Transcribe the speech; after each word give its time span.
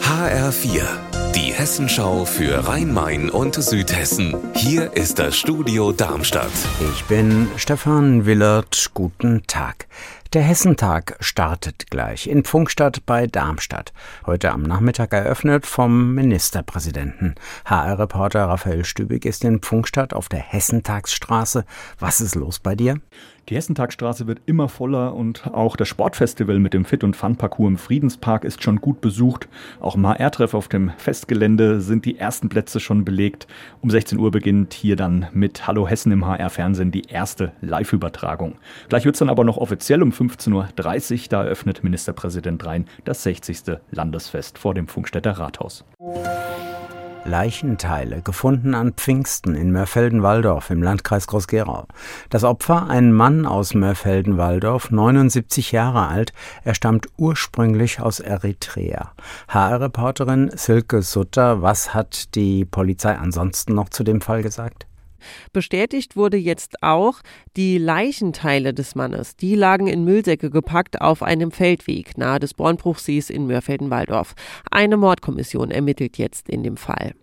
HR4, 0.00 0.84
die 1.34 1.52
Hessenschau 1.52 2.24
für 2.24 2.68
Rhein-Main 2.68 3.30
und 3.30 3.56
Südhessen. 3.56 4.36
Hier 4.54 4.92
ist 4.92 5.18
das 5.18 5.36
Studio 5.36 5.90
Darmstadt. 5.90 6.52
Ich 6.92 7.04
bin 7.06 7.48
Stefan 7.56 8.26
Willert. 8.26 8.92
Guten 8.94 9.42
Tag. 9.48 9.88
Der 10.34 10.42
Hessentag 10.42 11.16
startet 11.18 11.90
gleich 11.90 12.28
in 12.28 12.44
Pfungstadt 12.44 13.06
bei 13.06 13.26
Darmstadt. 13.26 13.92
Heute 14.24 14.52
am 14.52 14.62
Nachmittag 14.62 15.12
eröffnet 15.12 15.66
vom 15.66 16.14
Ministerpräsidenten. 16.14 17.34
HR-Reporter 17.64 18.44
Raphael 18.44 18.84
Stübig 18.84 19.24
ist 19.24 19.42
in 19.42 19.60
Pfungstadt 19.60 20.14
auf 20.14 20.28
der 20.28 20.40
Hessentagsstraße. 20.40 21.64
Was 21.98 22.20
ist 22.20 22.36
los 22.36 22.60
bei 22.60 22.76
dir? 22.76 23.00
Die 23.48 23.56
Hessentagstraße 23.56 24.26
wird 24.26 24.40
immer 24.46 24.68
voller 24.68 25.14
und 25.14 25.48
auch 25.48 25.76
das 25.76 25.88
Sportfestival 25.88 26.58
mit 26.58 26.72
dem 26.72 26.86
Fit- 26.86 27.04
und 27.04 27.14
Fun-Parcours 27.14 27.68
im 27.68 27.76
Friedenspark 27.76 28.42
ist 28.44 28.62
schon 28.62 28.80
gut 28.80 29.02
besucht. 29.02 29.48
Auch 29.80 29.96
im 29.96 30.06
HR-Treff 30.06 30.54
auf 30.54 30.68
dem 30.68 30.92
Festgelände 30.96 31.82
sind 31.82 32.06
die 32.06 32.18
ersten 32.18 32.48
Plätze 32.48 32.80
schon 32.80 33.04
belegt. 33.04 33.46
Um 33.82 33.90
16 33.90 34.18
Uhr 34.18 34.30
beginnt 34.30 34.72
hier 34.72 34.96
dann 34.96 35.26
mit 35.32 35.66
Hallo 35.66 35.86
Hessen 35.86 36.10
im 36.12 36.26
HR-Fernsehen 36.26 36.90
die 36.90 37.02
erste 37.02 37.52
Live-Übertragung. 37.60 38.56
Gleich 38.88 39.04
wird 39.04 39.16
es 39.16 39.18
dann 39.18 39.28
aber 39.28 39.44
noch 39.44 39.58
offiziell 39.58 40.02
um 40.02 40.10
15.30 40.10 40.52
Uhr. 40.54 41.28
Da 41.28 41.44
eröffnet 41.44 41.84
Ministerpräsident 41.84 42.64
Rhein 42.64 42.86
das 43.04 43.24
60. 43.24 43.78
Landesfest 43.90 44.56
vor 44.56 44.72
dem 44.72 44.88
Funkstädter 44.88 45.32
Rathaus. 45.32 45.84
Leichenteile 47.24 48.22
gefunden 48.22 48.74
an 48.74 48.92
Pfingsten 48.92 49.54
in 49.54 49.72
Mörfelden-Walldorf 49.72 50.70
im 50.70 50.82
Landkreis 50.82 51.26
Groß-Gerau. 51.26 51.86
Das 52.30 52.44
Opfer, 52.44 52.88
ein 52.88 53.12
Mann 53.12 53.46
aus 53.46 53.74
Mörfelden-Walldorf, 53.74 54.90
79 54.90 55.72
Jahre 55.72 56.06
alt. 56.08 56.32
Er 56.64 56.74
stammt 56.74 57.08
ursprünglich 57.16 58.00
aus 58.00 58.20
Eritrea. 58.20 59.12
HR-Reporterin 59.48 60.50
Silke 60.54 61.02
Sutter, 61.02 61.62
was 61.62 61.94
hat 61.94 62.34
die 62.34 62.64
Polizei 62.64 63.16
ansonsten 63.16 63.74
noch 63.74 63.88
zu 63.88 64.04
dem 64.04 64.20
Fall 64.20 64.42
gesagt? 64.42 64.86
Bestätigt 65.52 66.16
wurde 66.16 66.36
jetzt 66.36 66.82
auch, 66.82 67.20
die 67.56 67.78
Leichenteile 67.78 68.74
des 68.74 68.94
Mannes, 68.94 69.36
die 69.36 69.54
lagen 69.54 69.86
in 69.86 70.04
Müllsäcke 70.04 70.50
gepackt 70.50 71.00
auf 71.00 71.22
einem 71.22 71.50
Feldweg 71.50 72.18
nahe 72.18 72.38
des 72.38 72.54
Bornbruchsees 72.54 73.30
in 73.30 73.46
Mörfelden-Walldorf. 73.46 74.34
Eine 74.70 74.96
Mordkommission 74.96 75.70
ermittelt 75.70 76.18
jetzt 76.18 76.48
in 76.48 76.62
dem 76.62 76.76
Fall. 76.76 77.14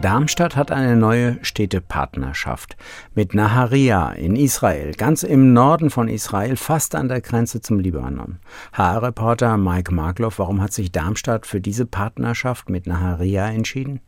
Darmstadt 0.00 0.56
hat 0.56 0.72
eine 0.72 0.96
neue 0.96 1.38
Städtepartnerschaft 1.42 2.76
mit 3.14 3.32
Naharia 3.32 4.10
in 4.10 4.34
Israel, 4.34 4.92
ganz 4.92 5.22
im 5.22 5.52
Norden 5.52 5.88
von 5.88 6.08
Israel, 6.08 6.56
fast 6.56 6.94
an 6.94 7.08
der 7.08 7.20
Grenze 7.20 7.60
zum 7.60 7.78
Libanon. 7.78 8.40
HR-Reporter 8.72 9.56
Mike 9.56 9.94
Markloff, 9.94 10.40
warum 10.40 10.60
hat 10.60 10.72
sich 10.72 10.90
Darmstadt 10.90 11.46
für 11.46 11.60
diese 11.60 11.86
Partnerschaft 11.86 12.68
mit 12.68 12.86
Naharia 12.86 13.48
entschieden? 13.48 14.00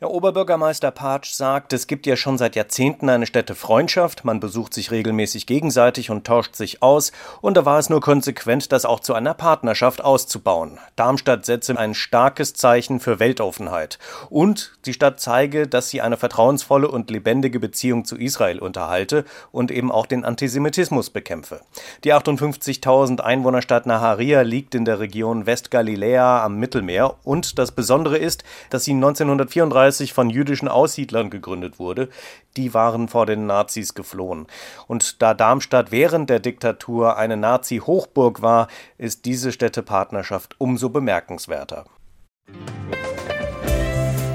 Herr 0.00 0.12
Oberbürgermeister 0.12 0.92
Patsch 0.92 1.32
sagt, 1.32 1.72
es 1.72 1.88
gibt 1.88 2.06
ja 2.06 2.14
schon 2.14 2.38
seit 2.38 2.54
Jahrzehnten 2.54 3.08
eine 3.08 3.26
Städtefreundschaft, 3.26 4.24
man 4.24 4.38
besucht 4.38 4.72
sich 4.72 4.92
regelmäßig 4.92 5.44
gegenseitig 5.44 6.10
und 6.10 6.24
tauscht 6.24 6.54
sich 6.54 6.84
aus, 6.84 7.10
und 7.40 7.56
da 7.56 7.64
war 7.64 7.80
es 7.80 7.90
nur 7.90 8.00
konsequent, 8.00 8.70
das 8.70 8.84
auch 8.84 9.00
zu 9.00 9.12
einer 9.14 9.34
Partnerschaft 9.34 10.04
auszubauen. 10.04 10.78
Darmstadt 10.94 11.44
setze 11.44 11.76
ein 11.76 11.94
starkes 11.94 12.54
Zeichen 12.54 13.00
für 13.00 13.18
Weltoffenheit. 13.18 13.98
Und 14.30 14.78
die 14.86 14.92
Stadt 14.92 15.18
zeige, 15.18 15.66
dass 15.66 15.90
sie 15.90 16.00
eine 16.00 16.16
vertrauensvolle 16.16 16.86
und 16.86 17.10
lebendige 17.10 17.58
Beziehung 17.58 18.04
zu 18.04 18.16
Israel 18.16 18.60
unterhalte 18.60 19.24
und 19.50 19.72
eben 19.72 19.90
auch 19.90 20.06
den 20.06 20.24
Antisemitismus 20.24 21.10
bekämpfe. 21.10 21.62
Die 22.04 22.14
58.000 22.14 23.18
Einwohnerstadt 23.18 23.86
Naharia 23.86 24.42
liegt 24.42 24.76
in 24.76 24.84
der 24.84 25.00
Region 25.00 25.46
Westgaliläa 25.46 26.44
am 26.44 26.56
Mittelmeer 26.58 27.16
und 27.24 27.58
das 27.58 27.72
Besondere 27.72 28.16
ist, 28.16 28.44
dass 28.70 28.84
sie 28.84 28.92
1934 28.92 29.57
1934 29.64 30.12
von 30.12 30.30
jüdischen 30.30 30.68
Aussiedlern 30.68 31.30
gegründet 31.30 31.78
wurde. 31.78 32.08
Die 32.56 32.74
waren 32.74 33.08
vor 33.08 33.26
den 33.26 33.46
Nazis 33.46 33.94
geflohen. 33.94 34.46
Und 34.86 35.22
da 35.22 35.34
Darmstadt 35.34 35.90
während 35.90 36.30
der 36.30 36.40
Diktatur 36.40 37.16
eine 37.16 37.36
Nazi-Hochburg 37.36 38.42
war, 38.42 38.68
ist 38.96 39.24
diese 39.24 39.52
Städtepartnerschaft 39.52 40.56
umso 40.58 40.88
bemerkenswerter. 40.90 41.84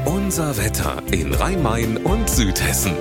Unser 0.06 0.58
Wetter 0.58 1.02
in 1.12 1.34
Rhein-Main 1.34 1.98
und 1.98 2.30
Südhessen. 2.30 2.94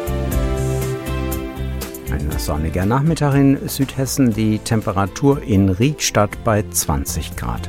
Ein 2.10 2.30
sonniger 2.38 2.84
Nachmittag 2.84 3.34
in 3.34 3.68
Südhessen, 3.68 4.34
die 4.34 4.58
Temperatur 4.58 5.42
in 5.42 5.70
Riedstadt 5.70 6.44
bei 6.44 6.62
20 6.62 7.36
Grad. 7.36 7.68